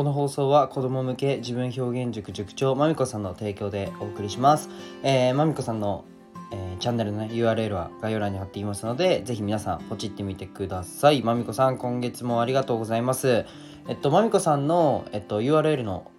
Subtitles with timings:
[0.00, 4.70] この放送は子供向け自分表現塾塾長まみこさんの提供でお送りします。
[5.02, 6.06] えー、まみこさんの、
[6.52, 11.20] えーチャンネルの、ね、URL は概要欄に貼っていますので、ぜひ皆さんポチってみてください。
[11.22, 13.44] まみこさん、今月もありがとうございます。
[13.88, 16.10] えっと、まみこさんの、えっと、URL の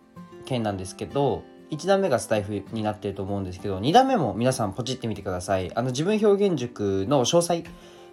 [0.45, 1.41] 件なんですけど、
[1.71, 5.75] 1段目がスタイフになってると思うんですけど、2段目も皆さんポチってみてください。
[5.75, 7.63] あの、自分表現塾の詳細、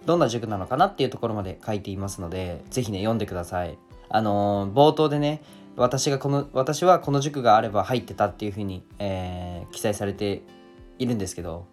[0.07, 3.77] どんな塾なのかなっていうところまで書いていますので、ぜひね、読んでください。
[4.09, 5.41] あのー冒頭でね、
[5.75, 10.41] 私がこの、私はこの塾があれば入ってたっていうふうに、えー記載されて
[10.97, 11.65] いるんですけど、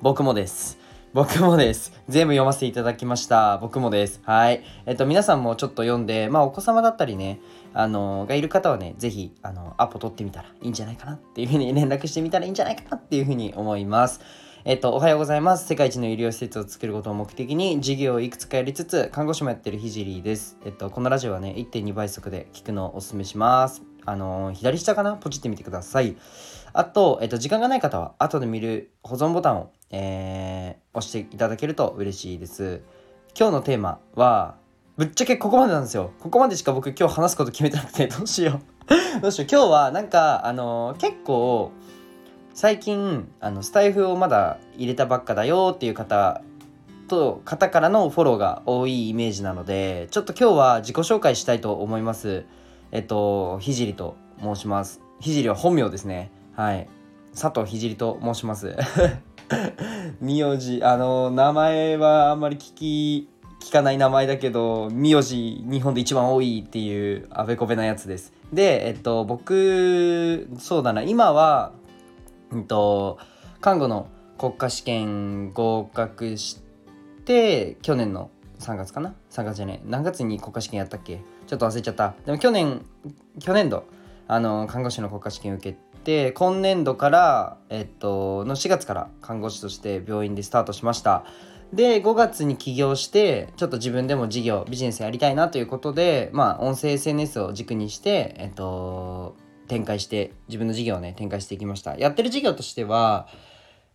[0.00, 0.78] 僕もです。
[1.12, 1.92] 僕もです。
[2.08, 3.58] 全部読ませていただきました。
[3.58, 4.22] 僕もです。
[4.24, 4.62] はい。
[4.86, 7.40] えっと、皆さんもちょっと読んで、まあ、お子様だったりね、
[7.74, 14.20] あの、がいる方はね、ぜひ、あの、アポ取ってみたらいいんじゃないかなっていうふうに連絡してみたらいいんじゃないかなっていうふうに思います。
[14.64, 15.66] えっと、おはようございます。
[15.66, 20.56] 世界一の医療施設を作ることを目的に、事業をいくつかやりつつ、看護師もやってるひじりです。
[20.64, 23.82] えっと、このラジオはね、1.2倍速で聞くのをお勧めします。
[24.06, 25.16] あの、左下かな？
[25.16, 26.16] ポチってみてください。
[26.74, 32.82] あと、えっと、時間がない方は、後で見る保存ボタンを、えー押していただけると嬉しいです。
[33.36, 34.56] 今日のテーマは、
[34.96, 36.12] ぶっちゃけここまでなんですよ。
[36.20, 38.62] ここまでしか僕今日話すこと決めてなくて、どうしよう。
[39.22, 39.48] どうしよう。
[39.50, 41.72] 今日はなんか、あの結構、
[42.54, 46.42] 最近、あの、スタイフをまだ入れたばっかだよっていう方
[47.08, 52.44] と、方からのフォローが多いイメージなので、ちょっと今日は自己紹介したいと思います。
[52.90, 55.00] えっと、ひじりと申します。
[55.20, 56.30] ひじりは本名ですね。
[56.54, 56.88] はい。
[57.32, 58.76] 佐藤ひじりと申します。
[60.20, 63.28] 名字、あの、名前はあんまり聞き、
[63.60, 68.32] 聞かない名前だけど、名字日本で一番多いっていうあべこべなやつです。
[68.52, 71.72] で、えっと、僕、そうだな、今は、
[72.52, 73.18] うんと、
[73.60, 74.08] 看護の
[74.38, 76.60] 国家試験合格し
[77.24, 79.88] て、去年の3月かな ?3 月じゃねえ。
[79.88, 81.20] 何月に国家試験やったっけ？
[81.46, 82.14] ちょっと忘れちゃった。
[82.24, 82.84] でも去年、
[83.40, 83.84] 去年度、
[84.28, 91.24] あの、看護師の国家試験受けて、今年度から、えっと、の4月から看護師として病院でスタートしました。
[91.72, 99.36] で、5月に起業して、ちょっと自分でも事業、ビジネスやりたいなということで、まあ、音声 SNS を軸にして、えっと、
[99.68, 101.96] 展開して、自分の事業をね、展開していきました。
[101.96, 103.26] やってる事業としては、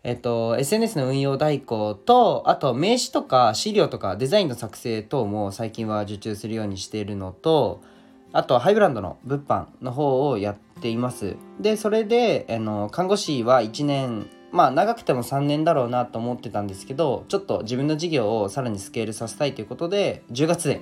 [0.04, 7.82] えっと、SNS の運用代行と、あと名刺とか資料とかデザインの作成等も最近は受注するようにしているのと、
[8.32, 11.36] あとハイブランドの物販の方をやっています。
[11.60, 20.82] で、それで、あの、看護師は1年、まあ長くても3年だろうなと思ってたんですけど、ちょっと自分の事業をさらにスケールさせたいということで、10月で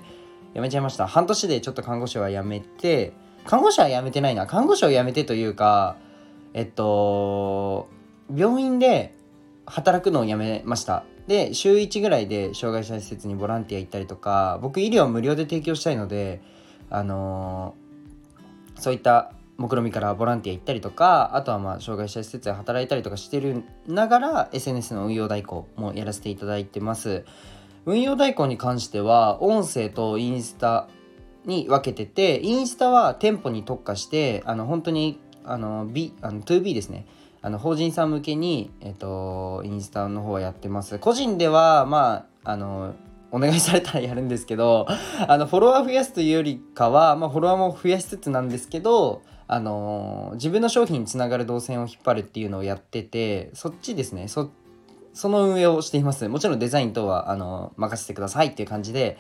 [0.54, 1.08] 辞めちゃいました。
[1.08, 3.14] 半年でちょっと看護師は辞めて、
[3.46, 4.48] 看護師は辞めてないな。
[4.48, 5.98] 看護師を辞めてというか、
[6.54, 7.88] えっと、
[8.34, 9.14] 病院で
[9.66, 11.04] 働くのをやめました。
[11.28, 16.42] で、週1ぐらいで障害者施設にボランティア行ったりとか、僕医療無料で提供したいので、
[16.90, 17.86] あのー
[18.80, 27.24] そういった目論見からボランティア行ったりとか、あとはまあ障害者施設で働いたりとかしてるながら、SNS の運用代行もやらせていただいてます。
[27.86, 30.90] 運用代行に関しては、音声とインスタ
[31.48, 37.06] に分けてて、インスタは店舗に特化して、あの、本当に、あの、B、あの、2B ですね。
[37.42, 40.98] あの、法人さん向けに、えっと、インスタの方はやってます。
[40.98, 42.96] 個人では、まあ、あの、
[43.32, 44.88] お願いされたら やるんですけど、
[45.28, 54.50] あの、フォロワー増やすというよりかは、まあ、フォロワーも増やしつつなんですけど、あの、自分の商品につながる動線を引っ張るっていうのをやってて、そっちですね、そ、
[55.14, 56.28] その運営をしています。
[56.28, 59.18] もちろんデザイン等は、あの、任せてくださいっていう感じで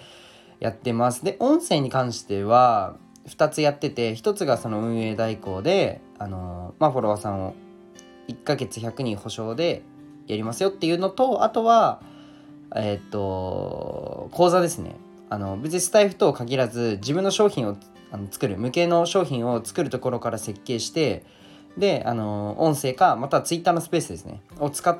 [0.59, 1.23] やってます。
[1.23, 7.55] で、音声に関しては、2つやってて、1つがその運営代行で、あの、まあ、フォロワーさんを
[8.27, 9.83] 1ヶ月100人保証で
[10.27, 12.01] やりますよっていうのと、あとは、
[12.75, 14.95] えっと、講座ですね。
[15.29, 17.77] あの、別にスタイフと限らず、自分の商品を
[18.11, 21.23] あの作る、向けの商品を作るところから設計して、
[21.77, 24.97] で、あの、音声か、またはツイッターのスペースですね、を使っ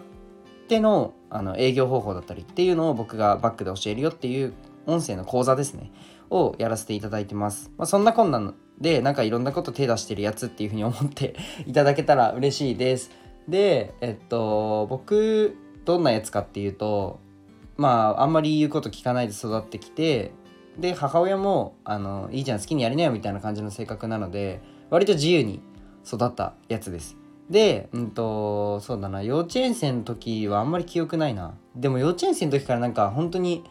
[0.67, 4.53] てのあの営業方法だったりっていうのを僕がバックで教えるよっていう
[4.87, 5.91] 音声の講座ですね、
[6.29, 7.71] をやらせていただいてます。
[7.77, 11.35] まあ、そんなこんなで、なんかいろんなこと手出してるやつっていうふうに思って
[11.65, 13.11] いただけたら嬉しいです。
[13.47, 15.55] で、えっと、僕、
[15.85, 17.19] どんなやつかっていうと、
[17.77, 20.31] まあ、あんまり言うこと聞かないで育ってきて、
[20.79, 25.61] で、母親も、あの、いいじゃん、好きにやりなよみたいな感じの性格なので、割と自由に
[26.05, 27.17] 育ったやつです。
[27.49, 31.55] で、うんと、そうだな、幼稚園生の時はあんまり記憶ないな。
[31.75, 33.63] でも幼稚園生の時からなんか本当に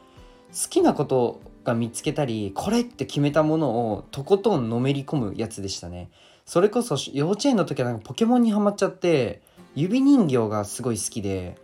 [0.55, 6.11] 好きなことが見つけたり、これって決めたものをとことんのめり込むやつでしたね。
[6.47, 9.43] それこそ幼稚園の時はなんかポケモンにハマっちゃって、
[9.75, 11.57] 指人形がすごい好きで、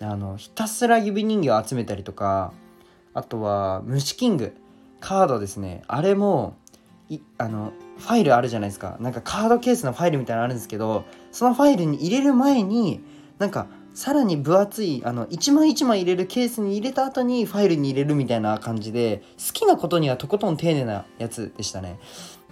[0.00, 2.52] あの、ひたすら指人形を集めたりとか、
[3.14, 4.54] あとは虫キング、
[5.00, 5.82] カードですね。
[5.88, 6.56] あれも、
[7.08, 13.00] いあの、ファイルあるじゃないですかなんかカードケースのファイルみたいなのあるんですけどそのファイルに入れる前に
[13.38, 13.66] なんか
[13.96, 21.98] さらに分厚いあの1枚1枚入れるケースに入れた後にファイルに入れるみたいな感じで好きなことにはとことん丁寧なやつでしたね。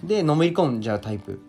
[0.03, 1.43] でのめり込んじゃうタイプ。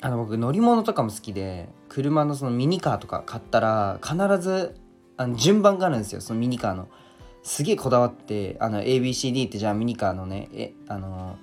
[0.00, 4.74] あの僕乗り物とかも好きで車のそのミニカーとか買ったら必ず
[5.16, 6.88] あの順番があるんですよそのミニカーの。
[7.44, 11.38] すげえこだわってあの ABCD ってじゃあミニカーのねえあの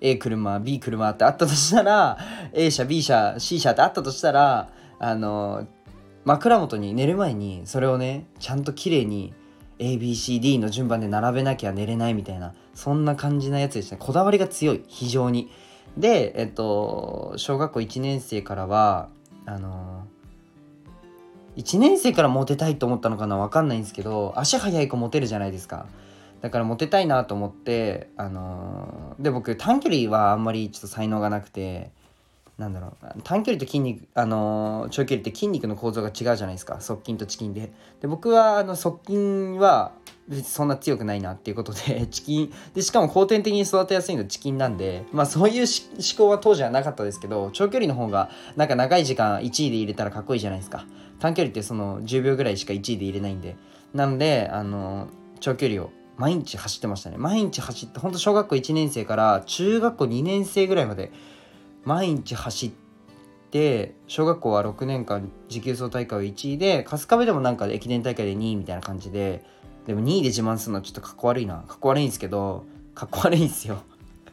[0.00, 2.16] A 車 B 車ってあったとしたら
[2.52, 4.70] A 車 B 車 C 車ってあったとしたら
[5.00, 5.66] あの
[6.24, 9.34] 枕元に寝る前にそれをねちゃんと綺麗に
[9.78, 13.96] ABCD の順番で並べなきゃ寝れないみたいなそんな感じなやつでした。
[13.96, 14.84] ねこだわりが強い。
[14.86, 15.50] 非常に。
[15.96, 19.08] でえっと小学校1年生からは
[19.46, 20.06] あの
[21.56, 25.86] 1年生からモテたいと思ったのかな分かんないんですけど足速い子モテるじゃないですか。
[26.40, 31.90] だからモテたいなと思ってあので僕短距離はあんまりちょっと才能がなくて
[32.58, 36.80] なんだろう短距離と筋肉あの長距離って筋肉の構造が違うじゃないですか。
[36.80, 37.72] 側筋とチキンで。
[38.00, 39.92] で僕はあの側筋は
[40.28, 42.52] 別にそんな強くないなっていうことで チキン。
[42.72, 50.86] でしかも後天的に育てやすいのチキンなんでまあそういう思考は当時はなかったですけど長距離の方がなんか長い時間1位で入れたらかっこいいじゃないですか。
[51.18, 53.56] 短距離ってその10秒ぐらいしか1位で入れないんで。
[53.94, 55.08] なんであの
[55.40, 57.16] 長距離を毎日走ってましたね。
[57.18, 61.10] 毎日走ってほんと小学校1年生から中学校2年生ぐらいまで
[61.84, 62.70] 毎日走っ
[63.50, 69.44] て小学校は6年間持久走大会を1位で春日部でもなんか駅伝大会で2位みたいな感じで
[69.86, 71.56] でも2位で自慢するのはちょっとかっこ悪いな。
[71.68, 72.64] かっこ悪いんですけど
[72.94, 73.82] かっこ悪いんですよ。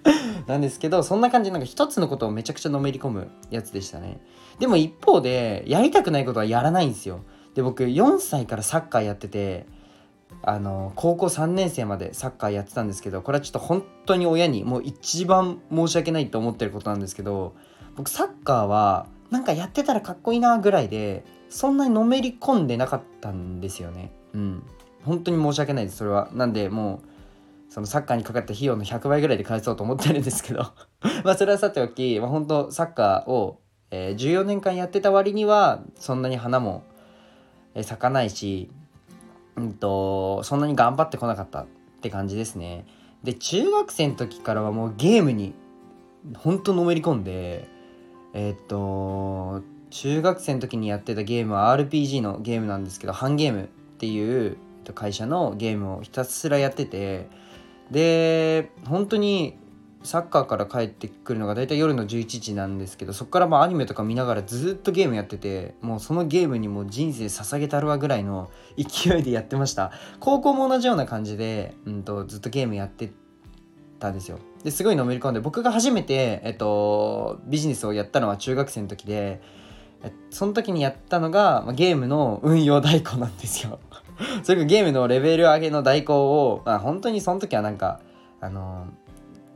[0.47, 4.21] なんですけどそんな感じなんか一つのことをめちゃくちゃのめり込むやつでしたね。
[4.59, 7.19] でも一方でやりたくないことはやらないんですよ。
[7.53, 9.65] で僕4歳からサッカーやってて
[10.43, 17.53] あの高校3年生までサッカーやってたんですけどこれはちょっと本当に親にもう一番申し訳ないと思ってることなんですけど
[17.95, 24.11] 僕サッカーはなんかやってたらかっこいいなぐらいでそんなにのめり込んでなかったんですよね。
[24.33, 24.63] うん。
[25.03, 26.29] 本当に申し訳ないですそれは。
[26.33, 27.01] なんでも
[27.69, 30.65] うそのサッカーにかかった費用の100倍ぐらいで返そうと思ってるんですけど。
[31.23, 33.59] まあそれはさておき、まあ、本当サッカーを、
[33.91, 36.83] えー、14年間やってた割にはそんなに花も、
[37.75, 38.69] 咲かないし
[39.55, 41.67] うんと、そんなに頑張ってこなかったっ
[42.01, 42.85] て感じですね。
[43.23, 45.53] で、中学生の時からはもうゲームに、
[46.37, 47.67] ほんとのめり込んで、
[48.33, 53.67] え、っと、中学生の時にやってたゲームは RPG のゲームなんですけど、ハンゲームっ
[53.97, 54.57] ていう
[54.95, 57.27] 会社のゲームをひたすらやってて、
[57.91, 59.57] で、本当に
[60.03, 69.91] サッカーから帰ってくるのが大体夜の11時なんですけどそこからまあアニメとか見ながらずっとゲームやっててもうそのゲームにも人生捧げたるわぐらいの勢いでやってました。
[70.19, 73.11] 高校も同じような感じで、うんと、ずっとゲームやって
[73.99, 74.39] たんですよ。
[74.63, 79.41] ですごいのめり込んで僕が初めて、えっと、ビジネスをやったのは中学生の時で
[80.29, 83.79] その時にやったのが、まあ、ゲームの運用代行なんですよ。
[84.43, 87.99] それがゲームのレベル上げの代行を、まあ、本当にその時はなんか
[88.39, 88.87] あの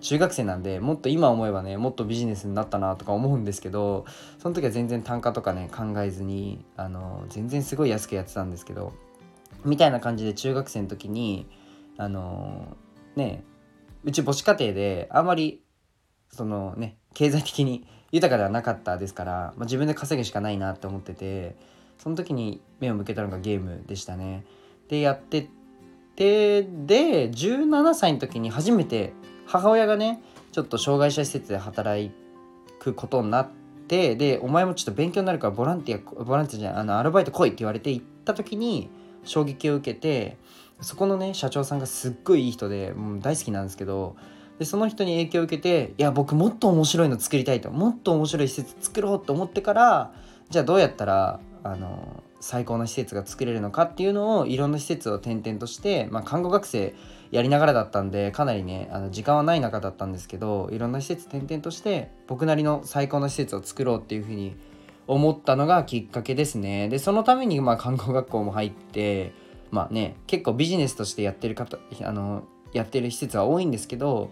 [0.06, 4.06] 中学生なんでもっと今思えばねもっとビジネスになったなとか思うんですけど
[4.38, 8.94] その時は全然単価とかね考えずにあの全然すごい安くやってたんですけど
[9.64, 11.48] みたいな感じで中学生の時に
[11.98, 12.78] あの
[13.16, 13.44] ね
[14.04, 15.64] うち母子家庭であんまり
[16.32, 21.56] そのね経済的に豊かではなかったですから、まあ、自分で稼ぐしかないなって思ってて
[21.98, 24.46] その時に目を向けたのがゲームでしたね。
[24.88, 25.50] でやって
[26.16, 29.14] てで17歳の時に初めて
[29.46, 30.22] 母親がね
[30.52, 32.12] ちょっと障害者施設で働
[32.80, 33.50] くことになっ
[33.88, 38.90] てでお前もちょっと勉強になるからボランティアボランティアじゃないあのアルバイト来いって言われて行った時に
[39.24, 40.38] 衝撃を受けて
[40.82, 44.16] そこのね社長さんがすっごいいい人でもう大好きなんですけど
[44.60, 50.14] でその人に影響を受けていや僕もっと面白いの作りたいともっと面白い施設作ろうと思ってから
[50.50, 56.94] じゃあどうやったらあの最高な施設が作れるのかっていうのをいろんな施設を転々として、まあ、看護学生
[57.32, 64.56] やりながらだったんでかなりねあの時間はない中だったんですけどいろんな施設転々として僕なりの最高の施設を作ろうっていうふうに
[65.08, 66.90] 思ったのがきっかけですね。
[66.90, 69.34] でそのためにまあ看護学校も入って
[69.72, 74.30] まあね結構ビジネスとしてやってる方あのやってる施設は多いんですけど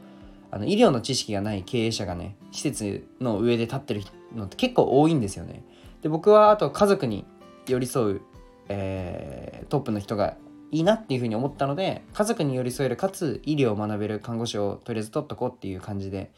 [0.52, 4.04] あの医療の知識がない経営者がね施設の上で立ってる
[4.36, 5.64] のって結構多いんですよね。
[6.02, 7.26] で僕はあと家族に
[7.68, 8.22] 寄り添う、
[8.70, 10.36] えー、トップの人が
[10.74, 16.32] いいなっていうふうに思ったので家族に寄り添えるかつ医療を学べる看護師をとりあえず取っとこうっていう感じで、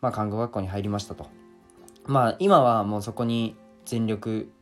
[0.00, 1.26] まあ、看護学校に入りましたと。
[2.04, 4.52] まあ今はもうそこに全力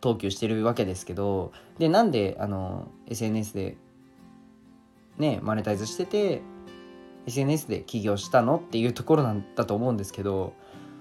[0.00, 3.76] 投球してるわけですけどでなんであの SNS で
[5.18, 6.42] ねマネタイズしてて
[7.26, 10.54] SNS で起業したのっていうところなんだと思うんですけど、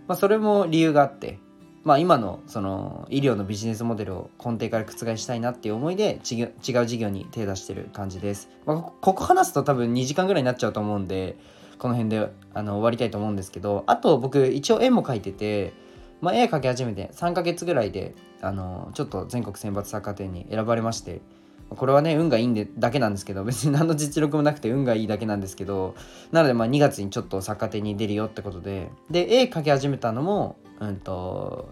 [0.07, 1.39] まあ、それも理由があって
[1.83, 6.51] まあ、今のその医療のビジネスモデルを根底から覆したいなっていう思いで違う
[6.85, 8.49] 事業に手出してる感じです。
[8.65, 11.37] まあ、ここ話すと多分2時間ぐらいになっちゃうと思うんで
[11.79, 15.73] この辺であの終わりたいと思うんですけどあと僕一応絵も描いてて、
[16.21, 21.21] まあ、絵描き始めて3ヶ月ぐらいであのちょっと全国選抜作家展に選ばれまして
[21.69, 25.95] これはね運がいいんでだけなんですけど別に何の実力もなくて運がいいだけなんですけど
[26.31, 31.69] なのでまあ2月にちょっと作家展に出るよってことでで絵描き始めたのもうんと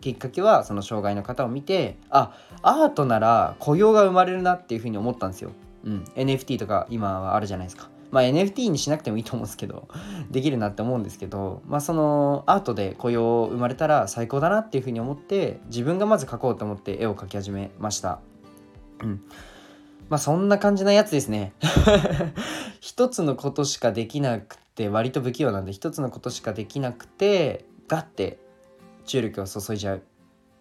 [0.00, 5.50] きっかけはその障害の方を見てあアートなら雇用が生まれるなっていうふうに思ったんですよ。
[5.82, 7.88] うん、NFT とか今はあるじゃないですか。
[8.10, 9.88] まあ NFT にしなくてもいいと思うんですけど
[10.30, 18.20] できるなって思うんですけどまあそのアートで雇用生まれたら最高だなっていうふうに思って自分がまず描こうと思って絵を描き始めました。
[19.02, 19.22] うん
[20.08, 21.52] まあそんな感じなやつですね。
[22.80, 28.40] 一つのことしかできなくて割と不器用なんで一つのことしかできなくてガッて
[29.10, 30.02] 注力を注いじゃう。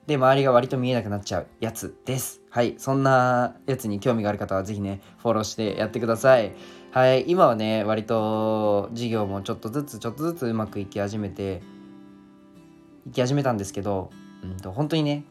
[0.07, 2.41] で、周りが割と見えなくなっちゃうやつです。
[2.49, 2.73] はい。
[2.79, 6.55] そんなやつに興味がある方は是非ね、フォローしてやってください。
[6.91, 7.25] はい。
[7.27, 11.61] 今はね、割と事業もちょっとずつちょっとずつうまくいき始めて、
[13.05, 14.09] いき始めたんですけど、
[14.43, 15.25] うんと、本当にね、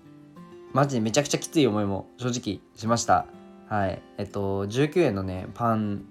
[0.72, 3.26] マジでめちゃくちゃきつい思いも正直しました。
[3.68, 4.00] はい。
[4.16, 6.04] えっと、19円のね、パン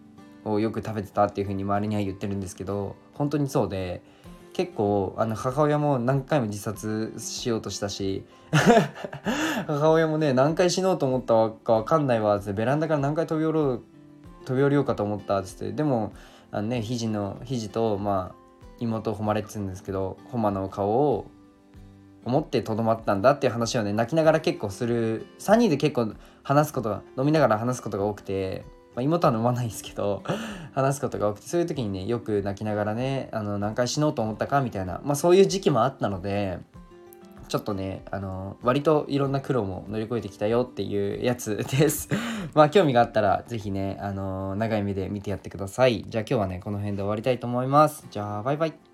[0.44, 4.02] をよく食べてたっていう風に周りには言ってるんですけど、本当にそうで、
[4.58, 8.26] 結構あの母親も何回も自殺しようとしたし
[9.68, 13.84] 母親もね何回死のうと思ったか分かんないわってベランダから何回飛び降ろう
[14.46, 15.74] 飛び降りようかと思ったっつって。
[15.74, 16.12] でも
[16.50, 18.36] あのね肘の肘とまあ
[18.80, 21.28] 妹誉れっつうんですけど誉の顔を
[22.26, 28.66] 思ってとどまったんだっていう話をね泣きながら結構する3人で結構話すことが飲みながら話すことが多くて。
[28.98, 30.24] まあ、妹は飲まないんですけど
[30.74, 36.58] 話すことが多くてそういう時にねよく泣きながらねあの何回死のうと思ったかみたいな、まあ、そういう時期もあったので
[37.48, 42.10] ちょっとねあの割といろんな苦労も乗り越えてきたよっていうやつです。
[42.56, 46.04] まあ興味があったら是非ねあの長い目で見てやってください。
[46.08, 48.06] じゃあ今日はねこの辺で終わりたいと思います。
[48.10, 48.87] じゃあバイバイ。